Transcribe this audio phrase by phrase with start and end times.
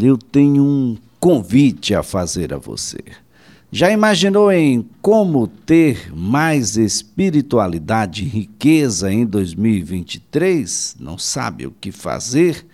[0.00, 3.00] eu tenho um convite a fazer a você.
[3.72, 10.94] Já imaginou em como ter mais espiritualidade e riqueza em 2023?
[11.00, 12.64] Não sabe o que fazer?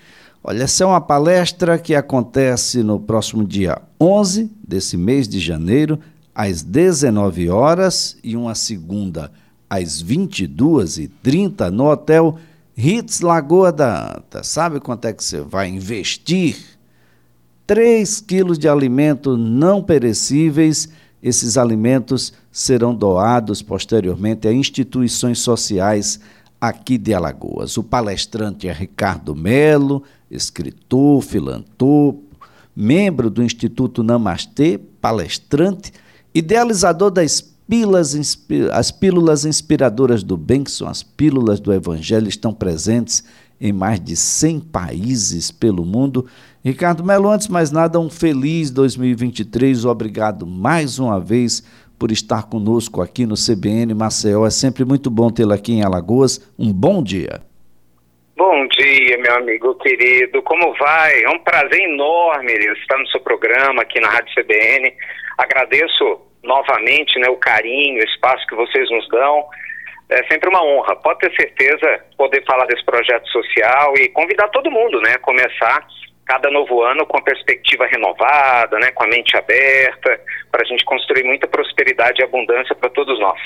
[0.42, 5.98] Olha, essa é uma palestra que acontece no próximo dia 11 desse mês de janeiro,
[6.34, 9.32] às 19 horas, e uma segunda
[9.70, 12.38] às 22h30 no Hotel
[12.76, 14.42] Ritz Lagoa da Anta.
[14.42, 16.73] Sabe quanto é que você vai investir?
[17.66, 20.88] 3 quilos de alimentos não perecíveis.
[21.22, 26.20] Esses alimentos serão doados posteriormente a instituições sociais
[26.60, 27.76] aqui de Alagoas.
[27.76, 32.22] O palestrante é Ricardo Melo, escritor, filantropo,
[32.76, 35.92] membro do Instituto Namastê, palestrante,
[36.34, 38.14] idealizador das pílulas,
[38.72, 43.24] as pílulas inspiradoras do bem, que são as pílulas do Evangelho, estão presentes
[43.64, 46.28] em mais de 100 países pelo mundo.
[46.62, 49.86] Ricardo Melo, antes mais nada, um feliz 2023.
[49.86, 51.62] Obrigado mais uma vez
[51.98, 54.46] por estar conosco aqui no CBN Maceió.
[54.46, 56.52] É sempre muito bom tê-lo aqui em Alagoas.
[56.58, 57.40] Um bom dia.
[58.36, 60.42] Bom dia, meu amigo querido.
[60.42, 61.22] Como vai?
[61.22, 64.92] É um prazer enorme estar no seu programa aqui na Rádio CBN.
[65.38, 69.48] Agradeço novamente né, o carinho, o espaço que vocês nos dão
[70.08, 70.96] é sempre uma honra.
[70.96, 75.86] Pode ter certeza poder falar desse projeto social e convidar todo mundo, né, começar
[76.26, 80.84] cada novo ano com a perspectiva renovada, né, com a mente aberta, para a gente
[80.84, 83.38] construir muita prosperidade e abundância para todos nós.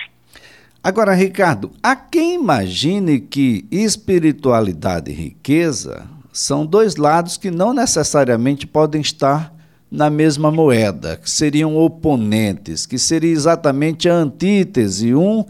[0.82, 8.66] Agora, Ricardo, há quem imagine que espiritualidade e riqueza são dois lados que não necessariamente
[8.66, 9.52] podem estar
[9.90, 15.44] na mesma moeda, que seriam oponentes, que seria exatamente a antítese um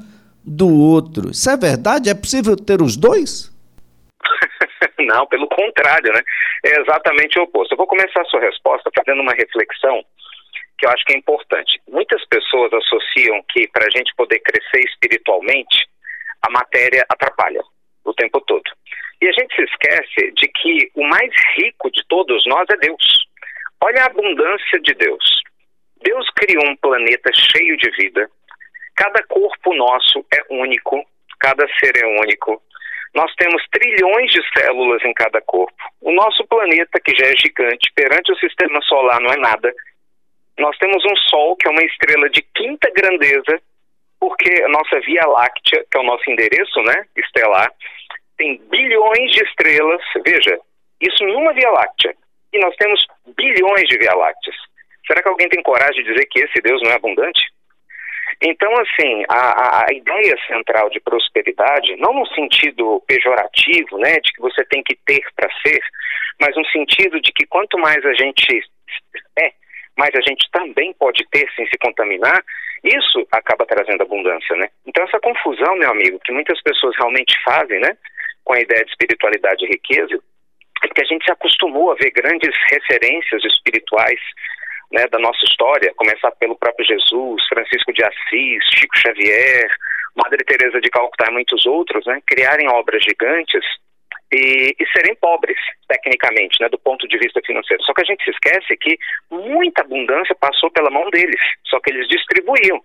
[0.48, 1.30] do outro.
[1.30, 2.10] Isso é verdade?
[2.10, 3.52] É possível ter os dois?
[4.98, 6.22] Não, pelo contrário, né?
[6.64, 7.72] É exatamente o oposto.
[7.72, 10.02] Eu vou começar a sua resposta fazendo uma reflexão
[10.78, 11.80] que eu acho que é importante.
[11.88, 15.88] Muitas pessoas associam que para a gente poder crescer espiritualmente,
[16.46, 17.60] a matéria atrapalha
[18.04, 18.62] o tempo todo.
[19.20, 23.28] E a gente se esquece de que o mais rico de todos nós é Deus.
[23.84, 25.24] Olha a abundância de Deus.
[26.02, 28.30] Deus criou um planeta cheio de vida,
[28.98, 31.06] Cada corpo nosso é único,
[31.38, 32.60] cada ser é único.
[33.14, 35.72] Nós temos trilhões de células em cada corpo.
[36.00, 39.72] O nosso planeta, que já é gigante, perante o sistema solar não é nada.
[40.58, 43.62] Nós temos um Sol, que é uma estrela de quinta grandeza,
[44.18, 47.72] porque a nossa Via Láctea, que é o nosso endereço né, estelar,
[48.36, 50.02] tem bilhões de estrelas.
[50.26, 50.58] Veja,
[51.00, 52.16] isso em uma Via Láctea.
[52.52, 52.98] E nós temos
[53.36, 54.56] bilhões de Via Lácteas.
[55.06, 57.40] Será que alguém tem coragem de dizer que esse Deus não é abundante?
[58.40, 64.40] Então, assim, a, a, ideia central de prosperidade, não no sentido pejorativo, né, de que
[64.40, 65.80] você tem que ter para ser,
[66.40, 68.62] mas no sentido de que quanto mais a gente
[69.40, 69.52] é,
[69.96, 72.40] mais a gente também pode ter sem se contaminar,
[72.84, 74.68] isso acaba trazendo abundância, né?
[74.86, 77.96] Então, essa confusão, meu amigo, que muitas pessoas realmente fazem, né,
[78.44, 80.22] com a ideia de espiritualidade e riqueza,
[80.84, 84.20] é que a gente se acostumou a ver grandes referências espirituais
[84.92, 89.68] né, da nossa história, começar pelo próprio Jesus, Francisco de Assis, Chico Xavier,
[90.16, 93.64] Madre Teresa de Calcutá e muitos outros, né, criarem obras gigantes
[94.32, 97.82] e, e, serem pobres, tecnicamente, né, do ponto de vista financeiro.
[97.84, 98.98] Só que a gente se esquece que
[99.30, 102.82] muita abundância passou pela mão deles, só que eles distribuíam.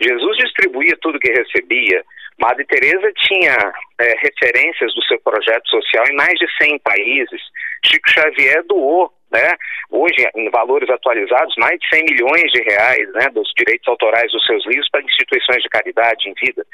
[0.00, 2.04] Jesus distribuía tudo que recebia.
[2.38, 3.56] Madre Teresa tinha
[4.00, 7.40] é, referências do seu projeto social em mais de 100 países.
[7.84, 9.54] Chico Xavier doou né?
[9.90, 14.44] Hoje, em valores atualizados, mais de 100 milhões de reais, né, dos direitos autorais dos
[14.44, 16.64] seus livros para instituições de caridade em vida.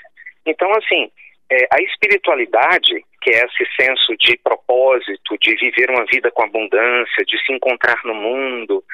[0.47, 1.11] Então, assim,
[1.51, 7.25] é, a espiritualidade, que é esse senso de propósito, de viver uma vida com abundância,
[7.27, 8.85] de se encontrar no mundo,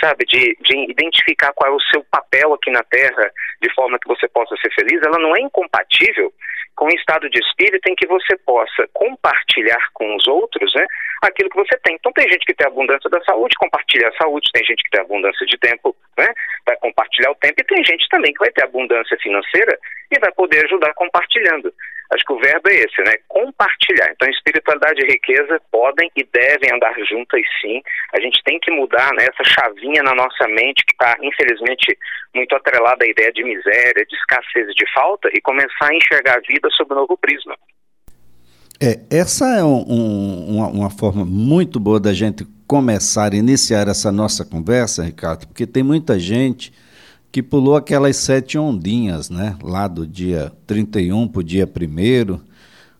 [0.00, 4.06] sabe, de, de identificar qual é o seu papel aqui na Terra, de forma que
[4.06, 6.32] você possa ser feliz, ela não é incompatível
[6.76, 10.86] com o estado de espírito em que você possa compartilhar com os outros, né,
[11.20, 11.96] aquilo que você tem.
[11.96, 15.00] Então tem gente que tem abundância da saúde, compartilha a saúde, tem gente que tem
[15.00, 16.28] abundância de tempo, né?
[16.64, 19.76] Vai compartilhar o tempo, e tem gente também que vai ter abundância financeira
[20.10, 21.74] e vai poder ajudar compartilhando.
[22.12, 23.14] Acho que o verbo é esse, né?
[23.28, 23.79] Compartilhar.
[23.90, 27.82] Então, espiritualidade e riqueza podem e devem andar juntas sim.
[28.12, 31.96] A gente tem que mudar né, essa chavinha na nossa mente que está, infelizmente,
[32.34, 36.36] muito atrelada à ideia de miséria, de escassez e de falta e começar a enxergar
[36.36, 37.56] a vida sob um novo prisma.
[38.82, 44.10] É, essa é um, um, uma, uma, forma muito boa da gente começar, iniciar essa
[44.10, 46.72] nossa conversa, Ricardo, porque tem muita gente
[47.30, 49.56] que pulou aquelas sete ondinhas, né?
[49.62, 52.49] Lá do dia 31 para o dia 1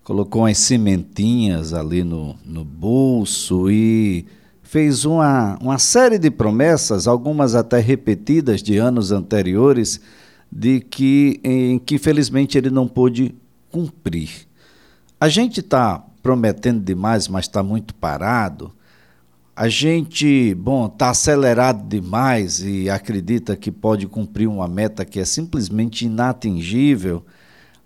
[0.02, 4.26] colocou umas cimentinhas ali no, no bolso e
[4.62, 10.00] fez uma, uma série de promessas, algumas até repetidas de anos anteriores,
[10.50, 13.35] de que, em que infelizmente ele não pôde
[13.70, 14.31] cumprir.
[15.20, 18.73] A gente está prometendo demais, mas está muito parado.
[19.55, 25.25] A gente, bom, está acelerado demais e acredita que pode cumprir uma meta que é
[25.25, 27.25] simplesmente inatingível.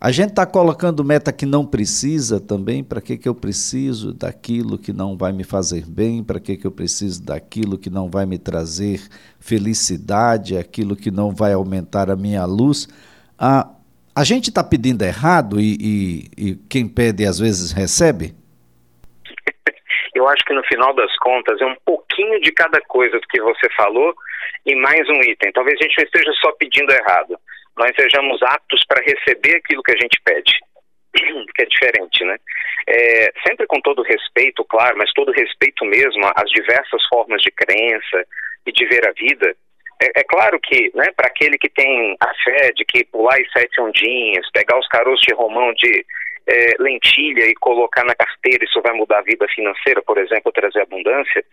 [0.05, 2.85] A gente está colocando meta que não precisa também.
[2.85, 6.23] Para que, que eu preciso daquilo que não vai me fazer bem?
[6.23, 9.01] Para que, que eu preciso daquilo que não vai me trazer
[9.41, 10.59] felicidade?
[10.59, 12.87] Aquilo que não vai aumentar a minha luz?
[13.39, 13.67] Ah,
[14.15, 18.35] a gente está pedindo errado e, e, e quem pede às vezes recebe?
[20.15, 23.41] Eu acho que no final das contas é um pouquinho de cada coisa do que
[23.41, 24.15] você falou
[24.67, 25.51] e mais um item.
[25.55, 27.39] Talvez a gente não esteja só pedindo errado,
[27.77, 30.53] nós sejamos aptos para receber aquilo que a gente pede,
[31.55, 32.37] que é diferente, né?
[32.87, 38.27] É, sempre com todo respeito, claro, mas todo respeito mesmo às diversas formas de crença
[38.67, 39.57] e de ver a vida.
[40.03, 43.53] É, é claro que, né, para aquele que tem a fé de que pular as
[43.53, 46.05] sete ondinhas, pegar os caroços de romão de
[46.47, 50.83] é, lentilha e colocar na carteira, isso vai mudar a vida financeira, por exemplo, trazer
[50.83, 51.45] abundância.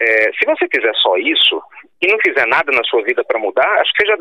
[0.00, 1.60] É, se você fizer só isso
[2.02, 4.16] e não fizer nada na sua vida para mudar, acho que você já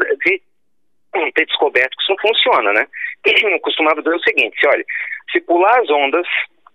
[1.34, 2.88] ter descoberto que isso não funciona, né?
[3.26, 4.86] Eu costumava dizer o seguinte: olha,
[5.32, 6.28] se pular as ondas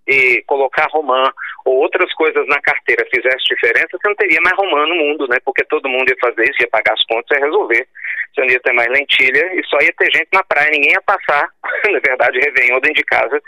[0.06, 1.30] e colocar romã
[1.64, 5.38] ou outras coisas na carteira fizesse diferença, você não teria mais romã no mundo, né?
[5.44, 7.86] Porque todo mundo ia fazer isso, ia pagar as contas, ia resolver.
[8.34, 11.02] Você não ia ter mais lentilha e só ia ter gente na praia, ninguém ia
[11.02, 11.48] passar,
[11.90, 13.40] na verdade, Réveillon dentro de casa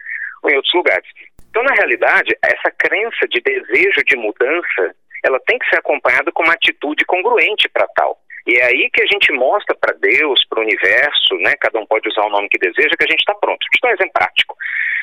[0.43, 1.09] ou em outros lugares.
[1.51, 4.95] Então, na realidade, essa crença de desejo de mudança,
[5.25, 8.19] ela tem que ser acompanhada com uma atitude congruente para tal.
[8.47, 11.55] E é aí que a gente mostra para Deus, para o universo, né?
[11.61, 13.59] Cada um pode usar o nome que deseja, que a gente está pronto.
[13.59, 14.57] Deixa eu dar um exemplo prático.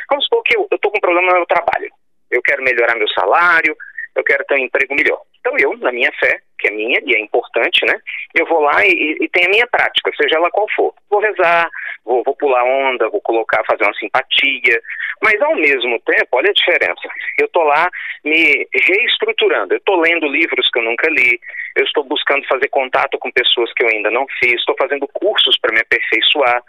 [0.09, 1.89] Vamos supor que eu estou com um problema no meu trabalho.
[2.29, 3.75] Eu quero melhorar meu salário,
[4.15, 5.21] eu quero ter um emprego melhor.
[5.39, 7.99] Então eu, na minha fé, que é minha e é importante, né?
[8.35, 10.93] Eu vou lá e, e tenho a minha prática, seja ela qual for.
[11.09, 11.67] Vou rezar,
[12.05, 14.79] vou, vou pular onda, vou colocar, fazer uma simpatia,
[15.23, 17.01] mas ao mesmo tempo, olha a diferença.
[17.39, 17.89] Eu estou lá
[18.23, 21.39] me reestruturando, eu estou lendo livros que eu nunca li,
[21.75, 25.57] eu estou buscando fazer contato com pessoas que eu ainda não fiz, estou fazendo cursos
[25.59, 26.61] para me aperfeiçoar,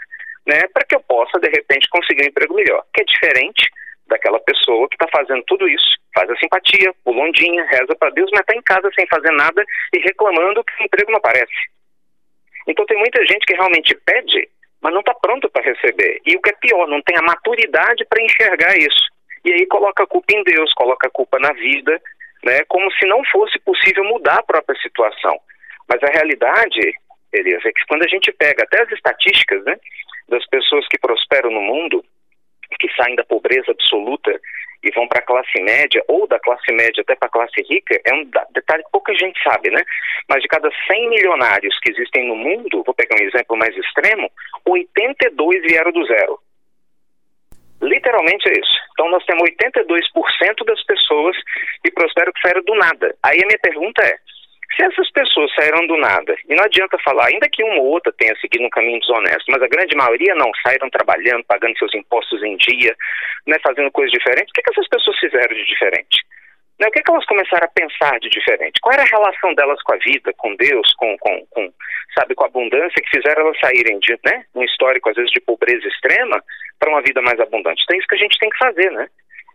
[0.46, 0.60] né?
[0.72, 3.70] Para que eu possa, de repente, conseguir um emprego melhor, que é diferente
[4.06, 5.96] daquela pessoa que está fazendo tudo isso.
[6.14, 9.64] Faz a simpatia, o londinha, reza para Deus, mas está em casa sem fazer nada
[9.94, 11.52] e reclamando que o emprego não aparece.
[12.66, 14.48] Então tem muita gente que realmente pede,
[14.80, 16.20] mas não está pronto para receber.
[16.26, 19.10] E o que é pior, não tem a maturidade para enxergar isso.
[19.44, 22.00] E aí coloca a culpa em Deus, coloca a culpa na vida,
[22.44, 25.38] né, como se não fosse possível mudar a própria situação.
[25.88, 26.94] Mas a realidade,
[27.32, 29.76] Elias, é que quando a gente pega até as estatísticas né,
[30.28, 32.04] das pessoas que prosperam no mundo,
[32.78, 34.40] que saem da pobreza absoluta
[34.82, 38.00] e vão para a classe média, ou da classe média até para a classe rica,
[38.04, 39.82] é um detalhe que pouca gente sabe, né?
[40.28, 44.30] Mas de cada 100 milionários que existem no mundo, vou pegar um exemplo mais extremo,
[44.66, 46.38] 82 vieram do zero.
[47.80, 48.78] Literalmente é isso.
[48.92, 51.36] Então nós temos 82% das pessoas
[51.84, 53.14] que prosperam que saíram do nada.
[53.24, 54.16] Aí a minha pergunta é,
[54.74, 58.12] se essas pessoas saíram do nada, e não adianta falar, ainda que uma ou outra
[58.12, 62.42] tenha seguido um caminho desonesto, mas a grande maioria não, saíram trabalhando, pagando seus impostos
[62.42, 62.94] em dia,
[63.46, 66.24] né, fazendo coisas diferentes, o que, que essas pessoas fizeram de diferente?
[66.80, 68.80] Né, o que, que elas começaram a pensar de diferente?
[68.80, 71.72] Qual era a relação delas com a vida, com Deus, com, com, com
[72.14, 75.40] sabe, com a abundância que fizeram elas saírem de né, um histórico, às vezes, de
[75.40, 76.42] pobreza extrema
[76.78, 77.82] para uma vida mais abundante?
[77.84, 79.06] Então é isso que a gente tem que fazer, né?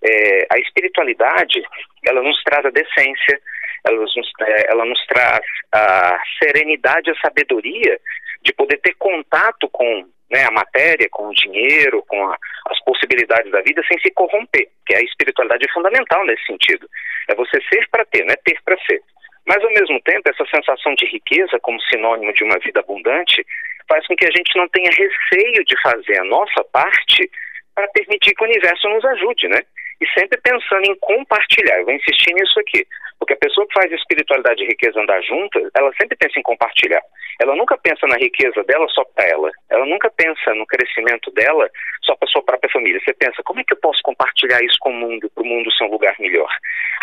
[0.03, 1.63] É, a espiritualidade,
[2.05, 3.41] ela nos traz a decência,
[3.85, 5.39] ela nos, é, ela nos traz
[5.73, 7.99] a serenidade, a sabedoria
[8.41, 12.37] de poder ter contato com né, a matéria, com o dinheiro, com a,
[12.69, 16.87] as possibilidades da vida sem se corromper, que a espiritualidade é fundamental nesse sentido.
[17.29, 19.01] É você ser para ter, não é ter para ser.
[19.45, 23.45] Mas, ao mesmo tempo, essa sensação de riqueza como sinônimo de uma vida abundante
[23.87, 27.29] faz com que a gente não tenha receio de fazer a nossa parte
[27.73, 29.61] para permitir que o universo nos ajude, né?
[30.01, 31.77] E sempre pensando em compartilhar.
[31.77, 32.85] Eu vou insistir nisso aqui.
[33.27, 37.01] Porque a pessoa que faz espiritualidade e riqueza andar junto, ela sempre pensa em compartilhar.
[37.41, 39.51] Ela nunca pensa na riqueza dela só para ela.
[39.69, 41.69] Ela nunca pensa no crescimento dela
[42.03, 43.01] só para sua própria família.
[43.03, 45.69] Você pensa, como é que eu posso compartilhar isso com o mundo, para o mundo
[45.73, 46.49] ser um lugar melhor?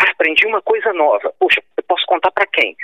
[0.01, 1.31] Ah, aprendi uma coisa nova.
[1.39, 2.75] Poxa, eu posso contar para quem?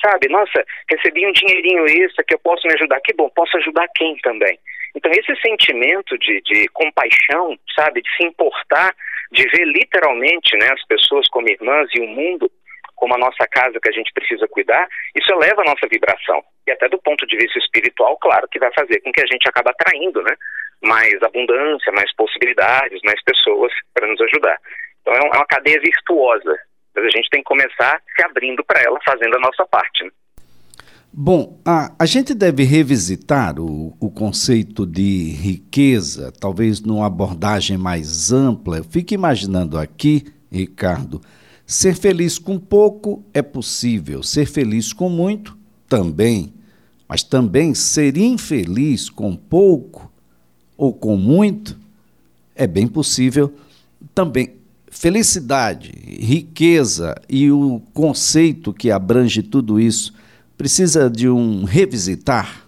[0.00, 2.98] Sabe, nossa, recebi um dinheirinho extra que eu posso me ajudar.
[3.02, 4.58] Que bom, posso ajudar quem também?
[4.94, 8.94] Então, esse sentimento de, de compaixão, sabe, de se importar,
[9.32, 12.50] de ver literalmente né, as pessoas como irmãs e o mundo
[12.96, 16.42] como a nossa casa que a gente precisa cuidar, isso eleva a nossa vibração.
[16.66, 19.48] E até do ponto de vista espiritual, claro que vai fazer com que a gente
[19.48, 20.34] acabe atraindo, né?
[20.82, 24.58] Mais abundância, mais possibilidades, mais pessoas para nos ajudar.
[25.02, 26.58] Então é uma cadeia virtuosa,
[26.94, 30.04] mas a gente tem que começar se abrindo para ela, fazendo a nossa parte.
[30.04, 30.10] Né?
[31.18, 38.32] Bom, a, a gente deve revisitar o, o conceito de riqueza, talvez numa abordagem mais
[38.32, 38.78] ampla.
[38.78, 41.20] Eu fico imaginando aqui, Ricardo,
[41.66, 45.56] ser feliz com pouco é possível, ser feliz com muito
[45.88, 46.54] também,
[47.08, 50.12] mas também ser infeliz com pouco
[50.76, 51.76] ou com muito
[52.54, 53.54] é bem possível
[54.14, 54.56] também.
[54.90, 60.14] Felicidade, riqueza e o conceito que abrange tudo isso
[60.56, 62.64] precisa de um revisitar?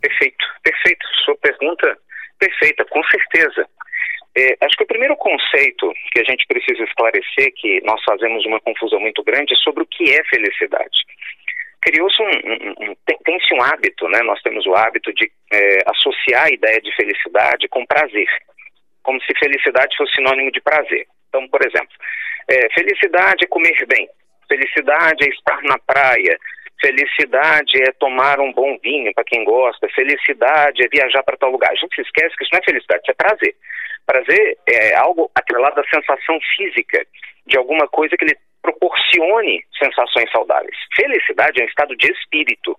[0.00, 1.06] Perfeito, perfeito.
[1.24, 1.96] Sua pergunta
[2.42, 3.68] perfeita, com certeza.
[4.36, 8.60] É, acho que o primeiro conceito que a gente precisa esclarecer, que nós fazemos uma
[8.60, 11.04] confusão muito grande, é sobre o que é felicidade.
[11.82, 14.20] Criou-se um, um, um tem-se um hábito, né?
[14.22, 18.28] Nós temos o hábito de é, associar a ideia de felicidade com prazer,
[19.02, 21.06] como se felicidade fosse sinônimo de prazer.
[21.28, 21.94] Então, por exemplo,
[22.48, 24.08] é, felicidade é comer bem,
[24.48, 26.38] felicidade é estar na praia,
[26.82, 29.88] Felicidade é tomar um bom vinho para quem gosta.
[29.90, 31.70] Felicidade é viajar para tal lugar.
[31.70, 33.54] A gente se esquece que isso não é felicidade, isso é prazer.
[34.06, 37.06] Prazer é algo atrelado à sensação física
[37.46, 40.76] de alguma coisa que lhe proporcione sensações saudáveis.
[40.94, 42.76] Felicidade é um estado de espírito,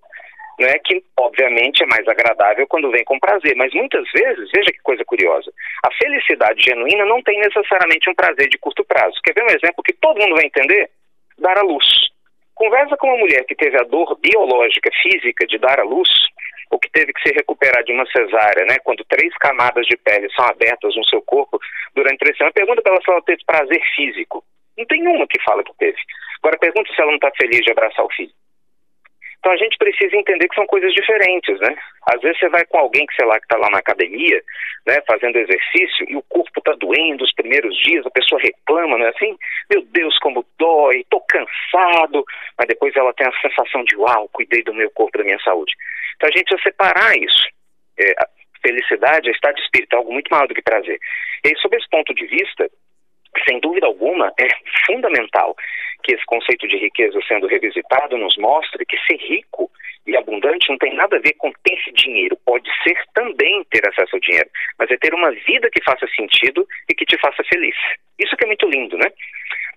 [0.59, 4.81] né, que obviamente é mais agradável quando vem com prazer, mas muitas vezes, veja que
[4.81, 5.51] coisa curiosa,
[5.83, 9.19] a felicidade genuína não tem necessariamente um prazer de curto prazo.
[9.23, 10.89] Quer ver um exemplo que todo mundo vai entender?
[11.39, 11.85] Dar à luz.
[12.55, 16.09] Conversa com uma mulher que teve a dor biológica, física de dar à luz,
[16.73, 20.27] ou que teve que se recuperar de uma cesárea, né, quando três camadas de pele
[20.35, 21.59] são abertas no seu corpo
[21.93, 24.43] durante três semanas, pergunta para ela se ela teve prazer físico.
[24.75, 25.97] Não tem uma que fala que teve.
[26.41, 28.31] Agora pergunta se ela não está feliz de abraçar o filho.
[29.37, 31.77] Então a gente precisa entender que são coisas diferentes, né?
[32.13, 34.41] Às vezes você vai com alguém que, sei lá, que está lá na academia,
[34.87, 39.05] né, fazendo exercício, e o corpo está doendo os primeiros dias, a pessoa reclama, não
[39.05, 39.37] é assim?
[39.69, 42.23] Meu Deus, como dói, estou cansado,
[42.57, 45.73] mas depois ela tem a sensação de, uau, cuidei do meu corpo, da minha saúde.
[46.15, 47.47] Então a gente precisa separar isso.
[47.99, 48.27] É, a
[48.61, 50.97] felicidade, a estado de espírito, é algo muito maior do que prazer.
[51.43, 52.69] E aí, sob esse ponto de vista,
[53.47, 54.47] sem dúvida alguma, é
[54.85, 55.55] fundamental
[56.03, 59.71] que esse conceito de riqueza sendo revisitado nos mostre que ser rico
[60.05, 62.37] e abundante não tem nada a ver com ter dinheiro.
[62.45, 66.67] Pode ser também ter acesso ao dinheiro, mas é ter uma vida que faça sentido
[66.89, 67.75] e que te faça feliz.
[68.19, 69.09] Isso que é muito lindo, né?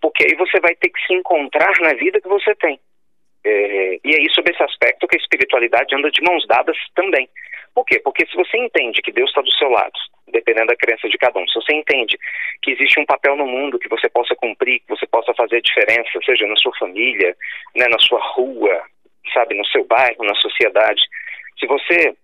[0.00, 2.78] Porque aí você vai ter que se encontrar na vida que você tem.
[3.48, 7.28] É, e isso sobre esse aspecto que a espiritualidade anda de mãos dadas também.
[7.72, 8.00] Por quê?
[8.02, 9.92] Porque se você entende que Deus está do seu lado,
[10.26, 12.18] dependendo da crença de cada um, se você entende
[12.60, 15.60] que existe um papel no mundo que você possa cumprir, que você possa fazer a
[15.60, 17.36] diferença, seja na sua família,
[17.76, 18.82] né, na sua rua,
[19.32, 21.02] sabe, no seu bairro, na sociedade,
[21.60, 22.16] se você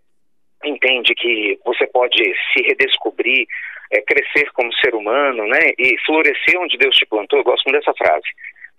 [0.65, 2.21] entende que você pode
[2.53, 3.47] se redescobrir,
[3.93, 7.79] é, crescer como ser humano, né, e florescer onde Deus te plantou, eu gosto muito
[7.79, 8.27] dessa frase,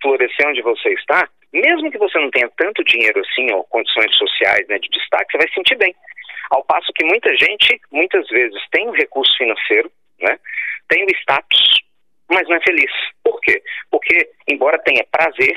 [0.02, 4.66] florescer onde você está, mesmo que você não tenha tanto dinheiro assim, ou condições sociais,
[4.68, 5.94] né, de destaque, você vai se sentir bem.
[6.50, 10.38] Ao passo que muita gente, muitas vezes, tem o um recurso financeiro, né?
[10.88, 11.62] tem o status,
[12.30, 12.90] mas não é feliz.
[13.22, 13.62] Por quê?
[13.90, 15.56] Porque, embora tenha prazer,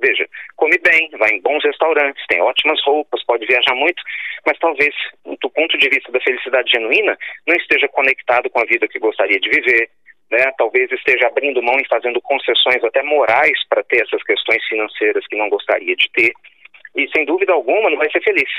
[0.00, 4.02] veja, come bem, vai em bons restaurantes, tem ótimas roupas, pode viajar muito,
[4.46, 4.94] mas talvez,
[5.24, 7.16] do ponto de vista da felicidade genuína,
[7.46, 9.90] não esteja conectado com a vida que gostaria de viver,
[10.30, 10.52] né?
[10.56, 15.36] talvez esteja abrindo mão e fazendo concessões até morais para ter essas questões financeiras que
[15.36, 16.32] não gostaria de ter,
[16.96, 18.50] e sem dúvida alguma não vai ser feliz.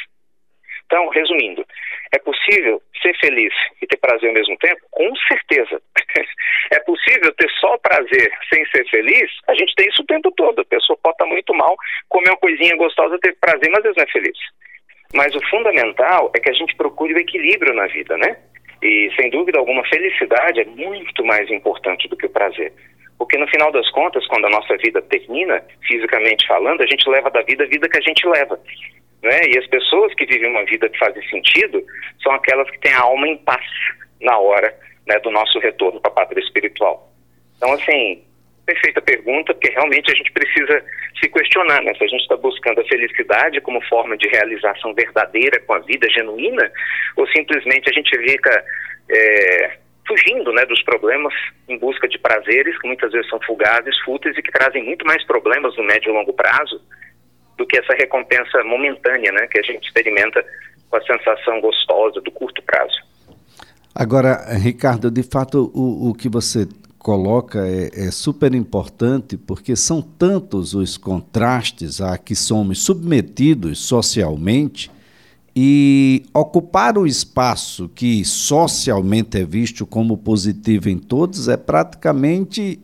[0.86, 1.64] Então, resumindo,
[2.12, 4.82] é possível ser feliz e ter prazer ao mesmo tempo?
[4.90, 5.80] Com certeza.
[6.74, 9.30] é possível ter só prazer sem ser feliz?
[9.48, 10.62] A gente tem isso o tempo todo.
[10.62, 11.76] A pessoa pode estar muito mal,
[12.10, 14.38] comer uma coisinha gostosa, ter prazer, mas às vezes não é feliz.
[15.14, 18.38] Mas o fundamental é que a gente procure o equilíbrio na vida, né?
[18.82, 22.72] E, sem dúvida alguma, felicidade é muito mais importante do que o prazer.
[23.18, 27.30] Porque, no final das contas, quando a nossa vida termina, fisicamente falando, a gente leva
[27.30, 28.60] da vida a vida que a gente leva.
[29.22, 29.42] Né?
[29.50, 31.84] E as pessoas que vivem uma vida que faz sentido
[32.24, 33.66] são aquelas que têm a alma em paz
[34.22, 34.74] na hora
[35.06, 37.12] né, do nosso retorno para a pátria espiritual.
[37.58, 38.24] Então, assim,
[38.70, 40.84] perfeita pergunta, porque realmente a gente precisa
[41.20, 41.94] se questionar, né?
[41.96, 46.08] Se a gente está buscando a felicidade como forma de realização verdadeira com a vida
[46.10, 46.72] genuína,
[47.16, 48.64] ou simplesmente a gente fica
[49.10, 51.34] é, fugindo né, dos problemas
[51.68, 55.26] em busca de prazeres que muitas vezes são fugazes, fúteis e que trazem muito mais
[55.26, 56.80] problemas no médio e longo prazo
[57.58, 60.46] do que essa recompensa momentânea né, que a gente experimenta
[60.90, 62.98] com a sensação gostosa do curto prazo.
[63.96, 66.68] Agora, Ricardo, de fato, o, o que você
[67.00, 74.92] coloca é, é, super importante porque são tantos os contrastes a que somos submetidos socialmente
[75.56, 82.80] e ocupar o espaço que socialmente é visto como positivo em todos é praticamente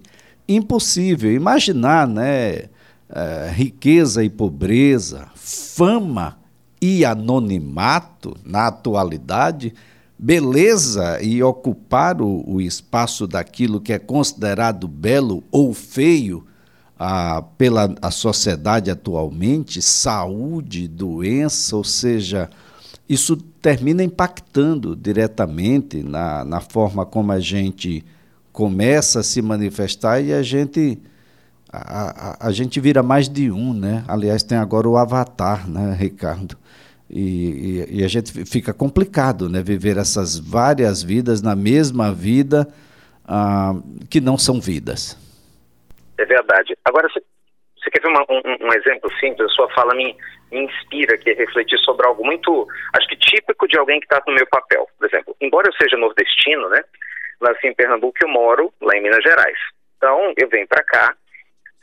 [0.47, 2.69] impossível imaginar, né?
[3.07, 6.39] É, riqueza e pobreza, fama
[6.81, 9.73] e anonimato na atualidade,
[10.17, 16.45] beleza e ocupar o, o espaço daquilo que é considerado belo ou feio
[16.97, 22.49] a, pela a sociedade atualmente, saúde, doença, ou seja,
[23.07, 28.03] isso termina impactando diretamente na, na forma como a gente
[28.51, 30.97] começa a se manifestar e a gente
[31.71, 34.05] a, a, a, gente vira mais de um, né?
[34.07, 36.55] Aliás, tem agora o avatar, né, Ricardo?
[37.15, 39.63] E, e, e, a gente fica complicado, né?
[39.63, 42.67] Viver essas várias vidas na mesma vida
[43.25, 43.71] ah,
[44.11, 45.17] que não são vidas.
[46.17, 46.77] É verdade.
[46.83, 47.23] Agora, você,
[47.77, 49.49] você quer ver uma, um, um, exemplo simples?
[49.49, 50.13] A sua fala me,
[50.51, 54.21] me inspira aqui a refletir sobre algo muito, acho que típico de alguém que está
[54.27, 54.85] no meu papel.
[54.99, 56.83] Por exemplo, embora eu seja nordestino, né?
[57.39, 59.57] Nasci em Pernambuco, eu moro lá em Minas Gerais.
[59.95, 61.15] Então, eu venho para cá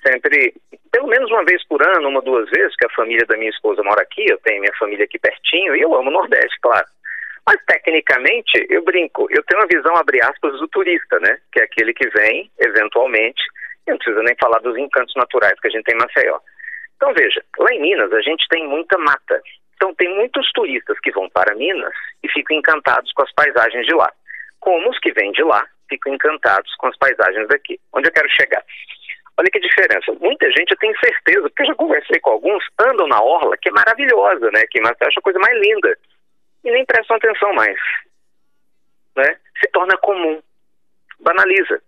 [0.06, 0.54] sempre,
[0.90, 3.82] pelo menos uma vez por ano, uma, duas vezes, que a família da minha esposa
[3.82, 6.86] mora aqui, eu tenho minha família aqui pertinho, e eu amo o Nordeste, claro.
[7.46, 11.38] Mas, tecnicamente, eu brinco, eu tenho uma visão, abre aspas, do turista, né?
[11.52, 13.42] Que é aquele que vem, eventualmente,
[13.86, 16.38] e não precisa nem falar dos encantos naturais que a gente tem em Maceió.
[16.96, 19.42] Então, veja, lá em Minas a gente tem muita mata.
[19.74, 21.92] Então, tem muitos turistas que vão para Minas
[22.22, 24.12] e ficam encantados com as paisagens de lá.
[24.60, 27.78] Como os que vêm de lá ficam encantados com as paisagens daqui.
[27.92, 28.64] Onde eu quero chegar?
[29.38, 30.12] Olha que diferença.
[30.20, 33.68] Muita gente, eu tenho certeza, porque eu já conversei com alguns, andam na orla, que
[33.68, 34.62] é maravilhosa, né?
[34.70, 35.96] Que acha a coisa mais linda.
[36.64, 37.78] E nem prestam atenção mais.
[39.16, 39.36] Né?
[39.60, 40.40] Se torna comum.
[41.20, 41.82] Banaliza.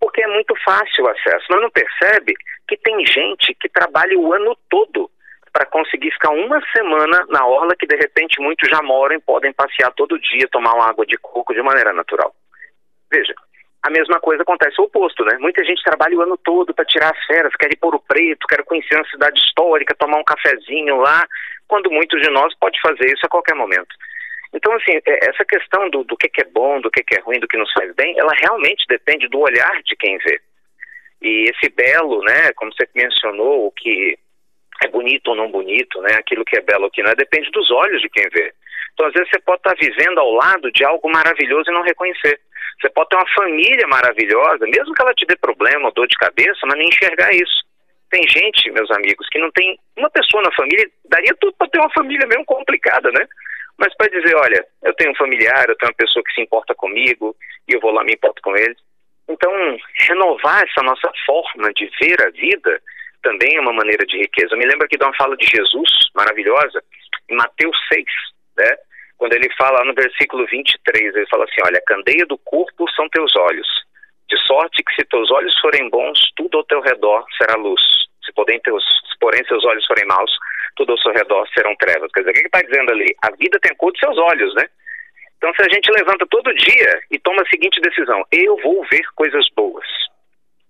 [0.00, 1.46] Porque é muito fácil o acesso.
[1.48, 2.34] Mas não percebe
[2.66, 5.10] que tem gente que trabalha o ano todo
[5.52, 9.52] para conseguir ficar uma semana na orla que de repente muitos já moram e podem
[9.52, 12.34] passear todo dia, tomar uma água de coco de maneira natural.
[13.12, 13.34] Veja,
[13.82, 15.36] a mesma coisa acontece o oposto, né?
[15.40, 18.46] Muita gente trabalha o ano todo para tirar as férias, quer ir por o preto,
[18.46, 21.26] quer conhecer uma cidade histórica, tomar um cafezinho lá,
[21.66, 23.92] quando muitos de nós pode fazer isso a qualquer momento.
[24.54, 27.48] Então, assim, é, essa questão do, do que, é bom, do que, é ruim, do
[27.48, 30.40] que nos faz bem, ela realmente depende do olhar de quem vê.
[31.20, 34.16] E esse belo, né, como você mencionou, o que
[34.84, 37.50] é bonito ou não bonito, né, aquilo que é belo ou que não é, depende
[37.50, 38.52] dos olhos de quem vê.
[38.92, 42.38] Então, às vezes, você pode estar vivendo ao lado de algo maravilhoso e não reconhecer.
[42.80, 46.16] Você pode ter uma família maravilhosa, mesmo que ela te dê problema ou dor de
[46.18, 47.62] cabeça, mas nem enxergar isso.
[48.10, 51.78] Tem gente, meus amigos, que não tem uma pessoa na família, daria tudo para ter
[51.78, 53.26] uma família mesmo complicada, né?
[53.78, 56.74] Mas para dizer, olha, eu tenho um familiar, eu tenho uma pessoa que se importa
[56.74, 57.34] comigo
[57.68, 58.76] e eu vou lá me importo com ele.
[59.28, 59.50] Então,
[60.08, 62.82] renovar essa nossa forma de ver a vida
[63.22, 64.54] também é uma maneira de riqueza.
[64.54, 66.82] Eu me lembro aqui de uma fala de Jesus maravilhosa,
[67.30, 68.04] em Mateus 6,
[68.58, 68.76] né?
[69.18, 73.08] Quando ele fala no versículo 23, ele fala assim: Olha, a candeia do corpo são
[73.08, 73.68] teus olhos,
[74.28, 77.82] de sorte que se teus olhos forem bons, tudo ao teu redor será luz.
[78.24, 80.30] Se, porém, teus, se porém seus olhos forem maus,
[80.76, 82.10] tudo ao seu redor serão trevas.
[82.12, 83.14] Quer dizer, o que ele está dizendo ali?
[83.22, 84.64] A vida tem a cor dos seus olhos, né?
[85.38, 89.02] Então, se a gente levanta todo dia e toma a seguinte decisão: eu vou ver
[89.16, 89.86] coisas boas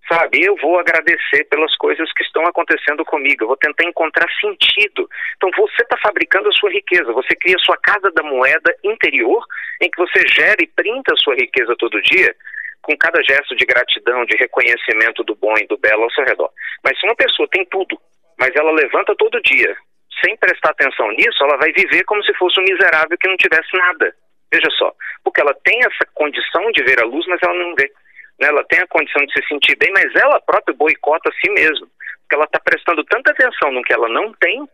[0.09, 0.45] sabe?
[0.45, 5.09] Eu vou agradecer pelas coisas que estão acontecendo comigo, eu vou tentar encontrar sentido.
[5.37, 9.45] Então você está fabricando a sua riqueza, você cria a sua casa da moeda interior,
[9.81, 12.35] em que você gera e printa a sua riqueza todo dia,
[12.83, 16.51] com cada gesto de gratidão, de reconhecimento do bom e do belo ao seu redor.
[16.83, 17.99] Mas se uma pessoa tem tudo,
[18.39, 19.77] mas ela levanta todo dia,
[20.25, 23.77] sem prestar atenção nisso, ela vai viver como se fosse um miserável que não tivesse
[23.77, 24.15] nada.
[24.53, 24.93] Veja só,
[25.25, 27.91] porque ela tem essa condição de ver a luz, mas ela não vê
[28.41, 31.51] né, ela tem a condição de se sentir bem, mas ela própria boicota a si
[31.51, 31.87] mesma,
[32.21, 34.67] porque ela está prestando tanta atenção no que ela não tem,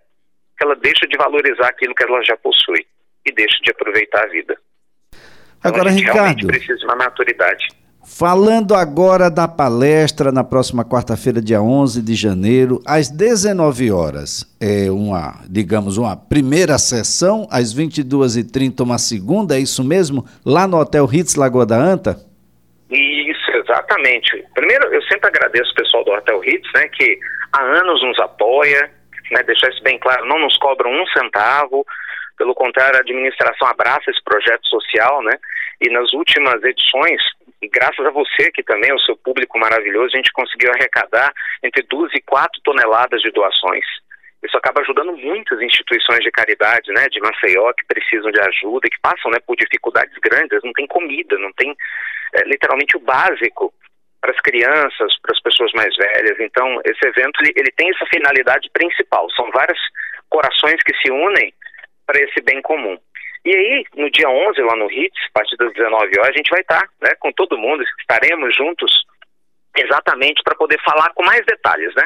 [0.56, 2.86] que ela deixa de valorizar aquilo que ela já possui
[3.24, 4.56] e deixa de aproveitar a vida.
[5.58, 7.68] Então, agora, a gente Ricardo, realmente precisa de uma maturidade.
[8.04, 14.90] Falando agora da palestra na próxima quarta-feira, dia 11 de janeiro, às 19 horas, é
[14.90, 20.24] uma, digamos, uma primeira sessão, às 22h30 uma segunda, é isso mesmo?
[20.44, 22.27] Lá no Hotel Ritz Lagoa da Anta?
[23.98, 24.44] Exatamente.
[24.54, 27.18] Primeiro, eu sempre agradeço o pessoal do Hotel Hits, né, que
[27.52, 28.90] há anos nos apoia,
[29.32, 31.84] né, deixar isso bem claro, não nos cobram um centavo,
[32.36, 35.32] pelo contrário, a administração abraça esse projeto social, né,
[35.80, 37.20] e nas últimas edições,
[37.72, 41.32] graças a você que também, o seu público maravilhoso, a gente conseguiu arrecadar
[41.62, 43.84] entre duas e quatro toneladas de doações.
[44.44, 48.90] Isso acaba ajudando muitas instituições de caridade, né, de Maceió, que precisam de ajuda e
[48.90, 51.74] que passam, né, por dificuldades grandes, não tem comida, não tem
[52.34, 53.74] é, literalmente o básico
[54.20, 56.38] para as crianças, para as pessoas mais velhas.
[56.40, 59.30] Então, esse evento ele, ele tem essa finalidade principal.
[59.30, 59.78] São vários
[60.28, 61.52] corações que se unem
[62.06, 62.98] para esse bem comum.
[63.44, 66.50] E aí, no dia 11, lá no HITS, a partir das 19 horas, a gente
[66.50, 68.90] vai estar né, com todo mundo, estaremos juntos
[69.76, 72.02] exatamente para poder falar com mais detalhes, né?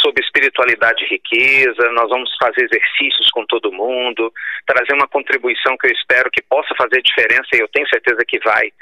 [0.00, 4.32] Sobre espiritualidade e riqueza, nós vamos fazer exercícios com todo mundo,
[4.66, 8.38] trazer uma contribuição que eu espero que possa fazer diferença e eu tenho certeza que
[8.38, 8.72] vai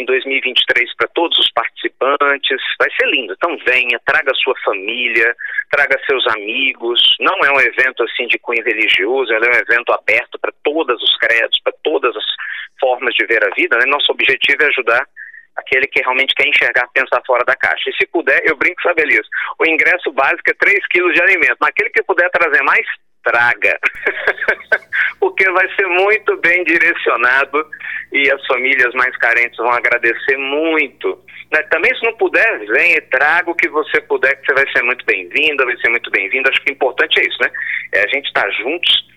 [0.00, 2.60] em 2023 para todos os participantes.
[2.78, 3.34] Vai ser lindo.
[3.34, 5.34] Então venha, traga sua família,
[5.70, 7.00] traga seus amigos.
[7.20, 11.16] Não é um evento assim de cunho religioso, é um evento aberto para todos os
[11.18, 12.24] credos, para todas as
[12.80, 13.76] formas de ver a vida.
[13.78, 13.84] Né?
[13.86, 15.06] Nosso objetivo é ajudar
[15.56, 17.90] aquele que realmente quer enxergar, pensar fora da caixa.
[17.90, 19.26] E se puder, eu brinco, sabe, Elias,
[19.58, 22.86] o ingresso básico é 3 quilos de alimento, mas aquele que puder trazer mais,
[23.22, 23.78] traga.
[25.20, 27.66] Porque vai ser muito bem direcionado
[28.12, 31.18] e as famílias mais carentes vão agradecer muito.
[31.52, 31.62] Né?
[31.64, 34.82] Também, se não puder, venha e traga o que você puder, que você vai ser
[34.82, 36.48] muito bem-vinda, vai ser muito bem-vindo.
[36.48, 37.50] Acho que o importante é isso, né?
[37.92, 39.08] É a gente estar tá juntos,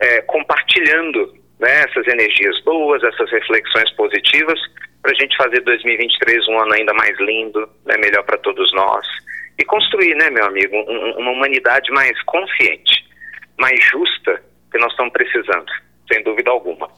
[0.00, 4.60] é, compartilhando né, essas energias boas, essas reflexões positivas,
[5.02, 9.06] para a gente fazer 2023 um ano ainda mais lindo, né, melhor para todos nós.
[9.58, 13.05] E construir, né, meu amigo, um, uma humanidade mais consciente,
[13.58, 15.66] mais justa, que nós estamos precisando,
[16.10, 16.88] sem dúvida alguma.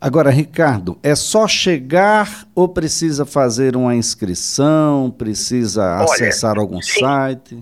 [0.00, 7.00] Agora, Ricardo, é só chegar ou precisa fazer uma inscrição, precisa Olha, acessar algum sim.
[7.00, 7.54] site?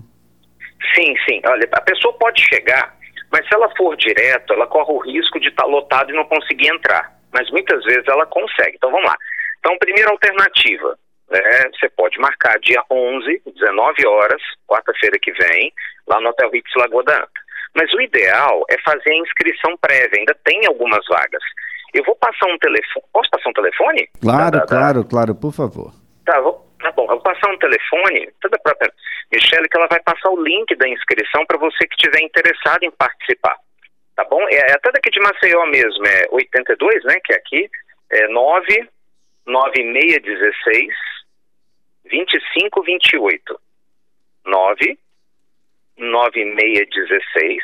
[0.93, 1.41] Sim, sim.
[1.45, 2.97] Olha, a pessoa pode chegar,
[3.31, 6.25] mas se ela for direto, ela corre o risco de estar tá lotado e não
[6.25, 7.17] conseguir entrar.
[7.31, 8.75] Mas muitas vezes ela consegue.
[8.75, 9.15] Então vamos lá.
[9.59, 10.97] Então, primeira alternativa,
[11.31, 11.39] né,
[11.73, 15.71] você pode marcar dia 11, 19 horas, quarta-feira que vem,
[16.07, 17.42] lá no Hotel Ritz Lagoa da Anta.
[17.75, 21.41] Mas o ideal é fazer a inscrição prévia, ainda tem algumas vagas.
[21.93, 23.05] Eu vou passar um telefone.
[23.11, 24.09] Posso passar um telefone?
[24.21, 25.09] Claro, da, claro, da...
[25.09, 25.91] claro, por favor.
[26.25, 26.65] Tá, vou...
[26.81, 27.03] tá bom.
[27.03, 28.91] Eu vou passar um telefone da própria
[29.31, 32.91] Michelle, que ela vai passar o link da inscrição para você que estiver interessado em
[32.91, 33.57] participar.
[34.15, 34.41] Tá bom?
[34.49, 37.15] É, é até daqui de Maceió mesmo, é 82, né?
[37.23, 37.69] Que é aqui,
[38.11, 38.89] é 9
[39.45, 40.93] 9616
[42.05, 43.59] 2528.
[44.45, 44.99] 9
[45.97, 47.63] 9616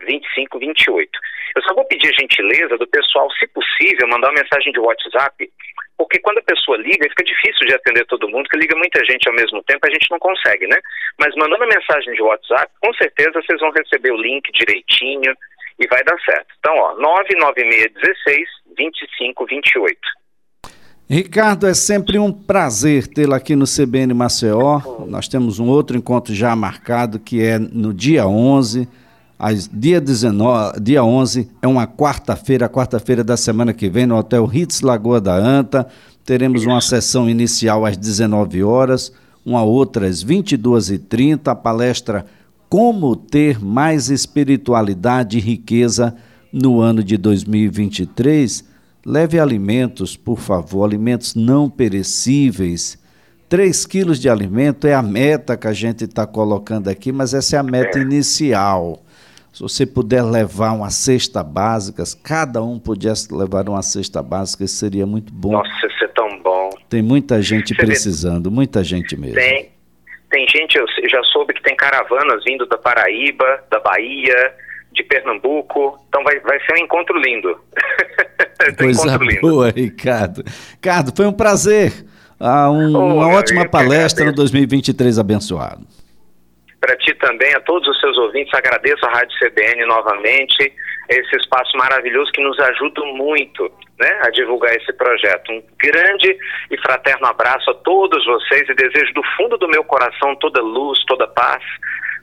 [0.00, 1.10] 2528.
[1.56, 5.48] Eu só vou pedir a gentileza do pessoal, se possível, mandar uma mensagem de WhatsApp,
[5.96, 9.28] porque quando a pessoa liga, fica difícil de atender todo mundo, que liga muita gente
[9.28, 10.76] ao mesmo tempo, a gente não consegue, né?
[11.18, 15.34] Mas mandando a mensagem de WhatsApp, com certeza vocês vão receber o link direitinho
[15.78, 16.54] e vai dar certo.
[16.58, 20.23] Então, ó, 99616 2528.
[21.06, 24.80] Ricardo, é sempre um prazer tê-lo aqui no CBN Maceió.
[25.06, 28.88] Nós temos um outro encontro já marcado, que é no dia 11.
[29.38, 34.46] As, dia, 19, dia 11 é uma quarta-feira, quarta-feira da semana que vem, no Hotel
[34.46, 35.86] Ritz Lagoa da Anta.
[36.24, 39.12] Teremos uma sessão inicial às 19 horas,
[39.44, 42.24] uma outra às 22h30, a palestra
[42.66, 46.16] Como Ter Mais Espiritualidade e Riqueza
[46.50, 48.72] no ano de 2023
[49.06, 53.02] Leve alimentos, por favor, alimentos não perecíveis.
[53.50, 57.56] 3 quilos de alimento é a meta que a gente está colocando aqui, mas essa
[57.56, 58.02] é a meta é.
[58.02, 59.02] inicial.
[59.52, 64.76] Se você puder levar uma cesta básica, cada um pudesse levar uma cesta básica, isso
[64.76, 65.52] seria muito bom.
[65.52, 66.70] Nossa, isso é tão bom.
[66.88, 68.54] Tem muita gente você precisando, vê?
[68.56, 69.36] muita gente mesmo.
[69.36, 69.70] Tem,
[70.30, 74.54] tem gente, eu já soube que tem caravanas vindo da Paraíba, da Bahia,
[74.92, 76.00] de Pernambuco.
[76.08, 77.56] Então vai, vai ser um encontro lindo.
[78.76, 79.40] Coisa encontro lindo.
[79.40, 80.42] boa, Ricardo.
[80.72, 81.92] Ricardo, foi um prazer.
[82.38, 85.86] Ah, um, oh, uma ótima palestra no 2023 abençoado.
[86.80, 90.70] Para ti também, a todos os seus ouvintes, agradeço a Rádio CBN novamente,
[91.08, 95.50] esse espaço maravilhoso que nos ajuda muito né, a divulgar esse projeto.
[95.50, 96.36] Um grande
[96.70, 101.02] e fraterno abraço a todos vocês e desejo do fundo do meu coração toda luz,
[101.06, 101.62] toda paz,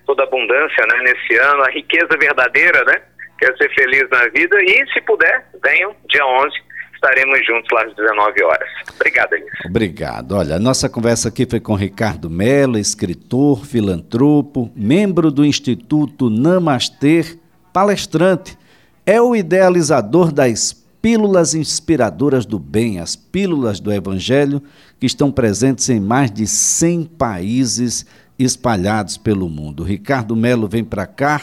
[0.05, 3.01] toda abundância né, nesse ano, a riqueza verdadeira, né?
[3.41, 7.95] Quer ser feliz na vida e, se puder, venham dia 11 estaremos juntos lá às
[7.95, 8.69] 19 horas.
[8.93, 9.49] Obrigado, Elis.
[9.65, 10.34] Obrigado.
[10.34, 17.39] Olha, a nossa conversa aqui foi com Ricardo Mello, escritor, filantropo, membro do Instituto Namaster,
[17.73, 18.56] palestrante.
[19.04, 24.62] É o idealizador das pílulas inspiradoras do bem, as pílulas do Evangelho,
[24.99, 28.06] que estão presentes em mais de 100 países
[28.38, 29.84] espalhados pelo mundo.
[29.84, 31.41] Ricardo Melo vem para cá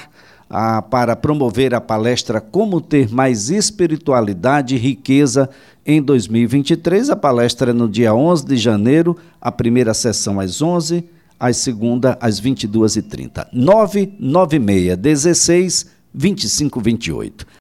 [0.49, 5.49] ah, para promover a palestra Como Ter Mais Espiritualidade e Riqueza
[5.85, 7.11] em 2023.
[7.11, 11.05] A palestra é no dia 11 de janeiro, a primeira sessão às 11
[11.39, 13.47] a segunda às 22h30.
[13.53, 17.47] 996 16 2528.